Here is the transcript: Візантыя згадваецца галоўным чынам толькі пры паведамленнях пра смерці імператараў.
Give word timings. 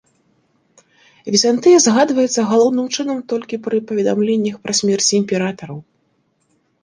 Візантыя 1.33 1.77
згадваецца 1.85 2.45
галоўным 2.53 2.87
чынам 2.95 3.19
толькі 3.33 3.61
пры 3.67 3.77
паведамленнях 3.91 4.55
пра 4.67 4.73
смерці 4.81 5.13
імператараў. 5.21 5.77